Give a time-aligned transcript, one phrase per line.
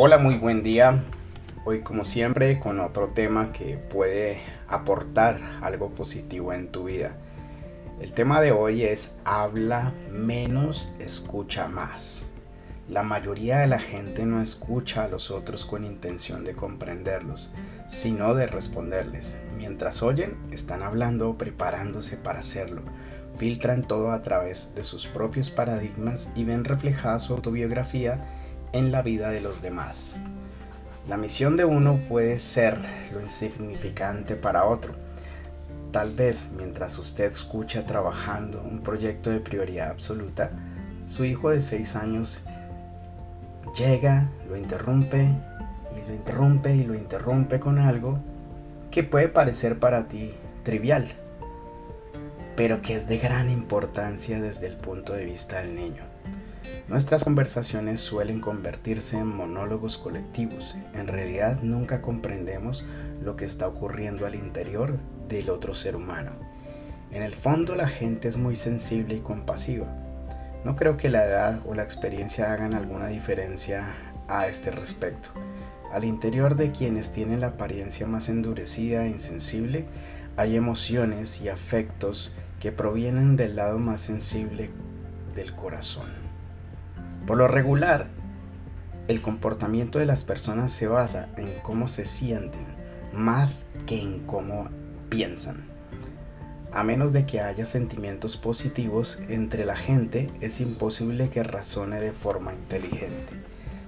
[0.00, 1.02] Hola, muy buen día.
[1.64, 7.16] Hoy como siempre con otro tema que puede aportar algo positivo en tu vida.
[8.00, 12.30] El tema de hoy es habla menos, escucha más.
[12.88, 17.50] La mayoría de la gente no escucha a los otros con intención de comprenderlos,
[17.88, 19.36] sino de responderles.
[19.56, 22.82] Mientras oyen, están hablando o preparándose para hacerlo.
[23.36, 28.37] Filtran todo a través de sus propios paradigmas y ven reflejada su autobiografía
[28.72, 30.20] en la vida de los demás.
[31.08, 32.78] La misión de uno puede ser
[33.12, 34.92] lo insignificante para otro.
[35.90, 40.50] Tal vez mientras usted escucha trabajando un proyecto de prioridad absoluta,
[41.06, 42.44] su hijo de 6 años
[43.74, 45.30] llega, lo interrumpe
[45.96, 48.18] y lo interrumpe y lo interrumpe con algo
[48.90, 51.08] que puede parecer para ti trivial,
[52.56, 56.07] pero que es de gran importancia desde el punto de vista del niño.
[56.88, 60.74] Nuestras conversaciones suelen convertirse en monólogos colectivos.
[60.94, 62.86] En realidad nunca comprendemos
[63.22, 66.30] lo que está ocurriendo al interior del otro ser humano.
[67.12, 69.86] En el fondo la gente es muy sensible y compasiva.
[70.64, 73.94] No creo que la edad o la experiencia hagan alguna diferencia
[74.26, 75.28] a este respecto.
[75.92, 79.84] Al interior de quienes tienen la apariencia más endurecida e insensible,
[80.38, 84.70] hay emociones y afectos que provienen del lado más sensible
[85.34, 86.27] del corazón.
[87.28, 88.06] Por lo regular,
[89.06, 92.64] el comportamiento de las personas se basa en cómo se sienten
[93.12, 94.70] más que en cómo
[95.10, 95.66] piensan.
[96.72, 102.12] A menos de que haya sentimientos positivos entre la gente, es imposible que razone de
[102.12, 103.34] forma inteligente.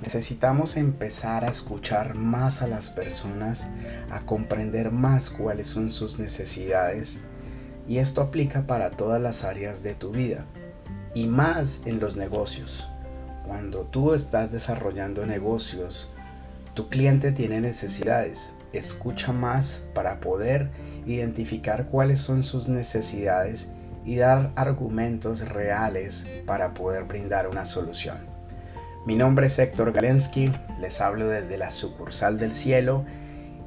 [0.00, 3.66] Necesitamos empezar a escuchar más a las personas,
[4.12, 7.20] a comprender más cuáles son sus necesidades,
[7.88, 10.44] y esto aplica para todas las áreas de tu vida,
[11.14, 12.88] y más en los negocios.
[13.46, 16.10] Cuando tú estás desarrollando negocios,
[16.74, 18.54] tu cliente tiene necesidades.
[18.72, 20.70] Escucha más para poder
[21.06, 23.70] identificar cuáles son sus necesidades
[24.04, 28.16] y dar argumentos reales para poder brindar una solución.
[29.06, 30.50] Mi nombre es Héctor Galensky,
[30.80, 33.04] les hablo desde la sucursal del cielo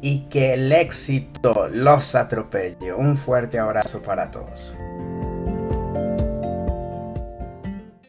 [0.00, 2.92] y que el éxito los atropelle.
[2.92, 4.72] Un fuerte abrazo para todos.